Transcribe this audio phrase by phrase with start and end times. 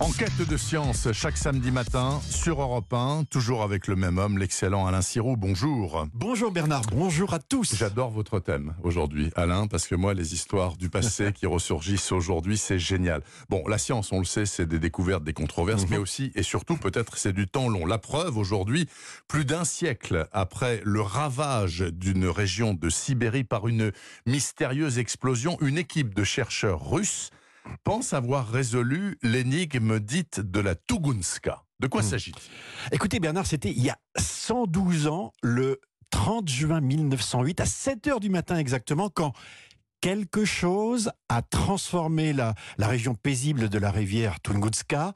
[0.00, 4.86] Enquête de science chaque samedi matin sur Europe 1, toujours avec le même homme, l'excellent
[4.86, 5.36] Alain Sirou.
[5.36, 6.06] Bonjour.
[6.14, 7.76] Bonjour Bernard, bonjour à tous.
[7.76, 12.56] J'adore votre thème aujourd'hui, Alain, parce que moi, les histoires du passé qui ressurgissent aujourd'hui,
[12.56, 13.20] c'est génial.
[13.50, 16.78] Bon, la science, on le sait, c'est des découvertes, des controverses, mais aussi et surtout,
[16.78, 17.84] peut-être, c'est du temps long.
[17.84, 18.88] La preuve aujourd'hui,
[19.28, 23.92] plus d'un siècle après le ravage d'une région de Sibérie par une
[24.24, 27.30] mystérieuse explosion, une équipe de chercheurs russes
[27.84, 31.64] pense avoir résolu l'énigme dite de la Tugunska.
[31.80, 32.42] De quoi s'agit-il?
[32.92, 38.20] Écoutez Bernard, c'était il y a 112 ans, le 30 juin 1908, à 7 heures
[38.20, 39.32] du matin exactement, quand
[40.00, 45.12] quelque chose a transformé la, la région paisible de la rivière Tunguska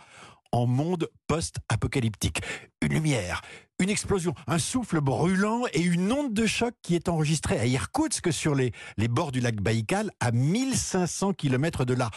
[0.54, 2.40] en monde post-apocalyptique.
[2.80, 3.42] Une lumière,
[3.80, 8.32] une explosion, un souffle brûlant et une onde de choc qui est enregistrée à Irkoutsk
[8.32, 12.10] sur les, les bords du lac Baïkal à 1500 km de là.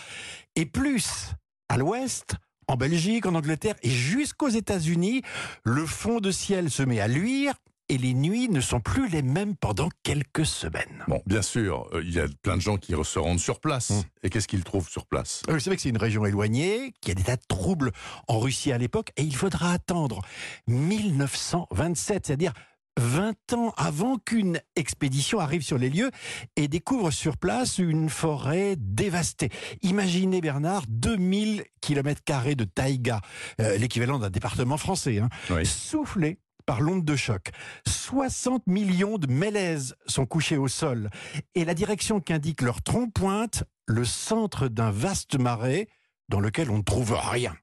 [0.55, 1.31] Et plus,
[1.67, 2.35] à l'ouest,
[2.67, 5.23] en Belgique, en Angleterre et jusqu'aux États-Unis,
[5.63, 7.55] le fond de ciel se met à luire
[7.89, 11.03] et les nuits ne sont plus les mêmes pendant quelques semaines.
[11.07, 13.91] Bon, bien sûr, euh, il y a plein de gens qui se rendent sur place.
[13.91, 14.03] Mmh.
[14.23, 15.43] Et qu'est-ce qu'ils trouvent sur place?
[15.47, 17.91] Vous savez que c'est une région éloignée, qu'il y a des tas de troubles
[18.27, 20.21] en Russie à l'époque, et il faudra attendre
[20.67, 22.53] 1927, c'est-à-dire
[22.97, 26.09] 20 ans avant qu'une expédition arrive sur les lieux
[26.55, 29.49] et découvre sur place une forêt dévastée.
[29.83, 32.21] Imaginez Bernard, 2000 km
[32.55, 33.21] de taïga,
[33.61, 35.65] euh, l'équivalent d'un département français, hein, oui.
[35.65, 37.49] soufflé par l'onde de choc.
[37.87, 41.09] 60 millions de mélèzes sont couchés au sol.
[41.55, 45.87] Et la direction qu'indique leur tronc pointe le centre d'un vaste marais
[46.29, 47.55] dans lequel on ne trouve rien.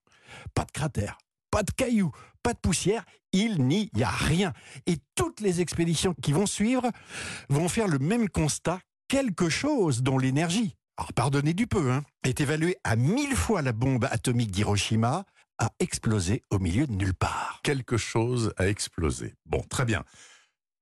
[0.55, 1.19] Pas de cratère,
[1.53, 2.11] pas de cailloux,
[2.43, 4.53] pas de poussière, il n'y a rien.
[4.87, 6.91] Et toutes les expéditions qui vont suivre
[7.51, 12.41] vont faire le même constat, quelque chose dont l'énergie, alors pardonnez du peu, hein, est
[12.41, 15.25] évaluée à mille fois la bombe atomique d'Hiroshima,
[15.59, 17.61] a explosé au milieu de nulle part.
[17.63, 19.35] Quelque chose a explosé.
[19.47, 20.05] Bon, très bien.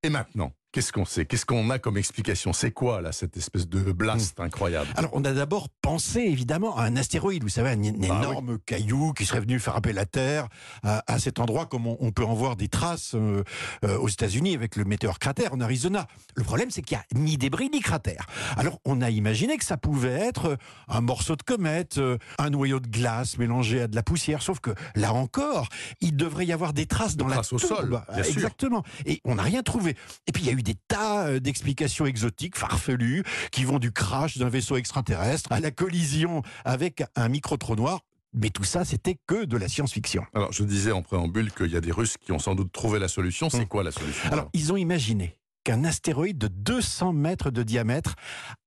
[0.03, 1.27] Et maintenant Qu'est-ce qu'on sait?
[1.27, 2.51] Qu'est-ce qu'on a comme explication?
[2.51, 4.41] C'est quoi, là, cette espèce de blast hmm.
[4.41, 4.87] incroyable?
[4.95, 9.13] Alors, on a d'abord pensé, évidemment, à un astéroïde, vous savez, un, bah énorme caillou
[9.13, 10.47] qui serait venu frapper la Terre
[10.81, 13.43] à, cet endroit, comme on, peut en voir des traces euh,
[13.85, 16.07] euh, aux États-Unis avec le météore cratère en Arizona.
[16.35, 18.25] Le problème, c'est qu'il n'y a ni débris ni cratère.
[18.57, 20.57] Alors, on a imaginé que ça pouvait être
[20.87, 24.59] un morceau de comète, euh, un noyau de glace mélangé à de la poussière, sauf
[24.59, 25.69] que, là encore,
[26.01, 28.01] il devrait y avoir des traces dans la au sol.
[28.17, 28.81] Exactement.
[29.05, 29.95] Et on n'a rien trouvé.
[30.25, 33.91] Et puis, il y a eu des tas euh, d'explications exotiques, farfelues, qui vont du
[33.91, 37.99] crash d'un vaisseau extraterrestre à la collision avec un micro-trou noir.
[38.33, 40.25] Mais tout ça, c'était que de la science-fiction.
[40.33, 42.97] Alors, je disais en préambule qu'il y a des Russes qui ont sans doute trouvé
[42.97, 43.49] la solution.
[43.49, 43.67] C'est hum.
[43.67, 48.15] quoi la solution alors, ils ont imaginé qu'un astéroïde de 200 mètres de diamètre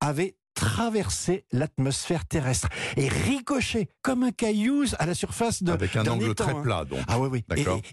[0.00, 6.04] avait traverser l'atmosphère terrestre et ricocher comme un caillou à la surface de avec un
[6.06, 6.60] angle très hein.
[6.60, 6.98] plat donc.
[7.06, 7.44] Ah oui oui.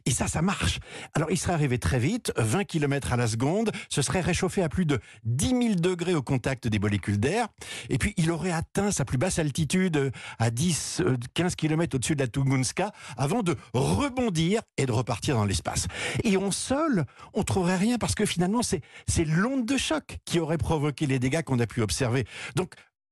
[0.05, 0.79] Et, ça ça marche.
[1.13, 4.69] Alors il serait arrivé très vite, 20 km à la seconde, ce serait réchauffé à
[4.69, 7.47] plus de 10 000 degrés au contact des molécules d'air
[7.89, 11.03] et puis il aurait atteint sa plus basse altitude à 10
[11.35, 15.87] 15 km au-dessus de la Tunguska avant de rebondir et de repartir dans l'espace.
[16.23, 20.39] Et on seul, on trouverait rien parce que finalement c'est c'est l'onde de choc qui
[20.39, 22.25] aurait provoqué les dégâts qu'on a pu observer.
[22.55, 22.62] Donc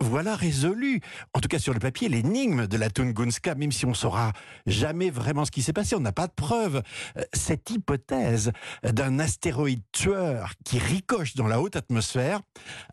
[0.02, 1.00] voilà résolu,
[1.34, 4.34] en tout cas sur le papier, l'énigme de la Tungunska, même si on saura
[4.66, 6.82] jamais vraiment ce qui s'est passé, on n'a pas de preuves.
[7.18, 8.52] Euh, cette hypothèse
[8.84, 12.42] d'un astéroïde tueur qui ricoche dans la haute atmosphère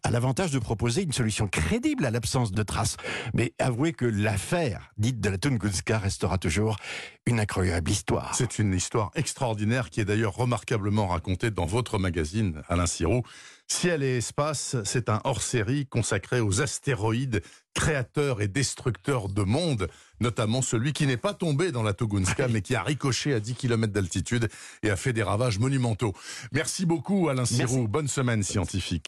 [0.02, 2.96] a l'avantage de proposer une solution crédible à l'absence de traces.
[3.32, 6.76] Mais avouez que l'affaire dite de la Tungunska restera toujours
[7.24, 8.34] une incroyable histoire.
[8.34, 13.22] C'est une histoire extraordinaire qui est d'ailleurs remarquablement racontée dans votre magazine, Alain Sirou.
[13.70, 17.42] Ciel et espace, c'est un hors-série consacré aux astéroïdes
[17.74, 19.88] créateurs et destructeurs de monde,
[20.20, 23.54] notamment celui qui n'est pas tombé dans la Togunska, mais qui a ricoché à 10
[23.54, 24.48] km d'altitude
[24.82, 26.14] et a fait des ravages monumentaux.
[26.50, 28.96] Merci beaucoup Alain Sirou, bonne semaine scientifique.